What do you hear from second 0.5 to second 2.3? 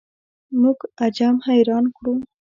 موږ عجم حیران کړو.